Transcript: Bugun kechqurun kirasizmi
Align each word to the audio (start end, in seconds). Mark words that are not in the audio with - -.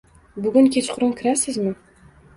Bugun 0.45 0.69
kechqurun 0.77 1.13
kirasizmi 1.21 1.75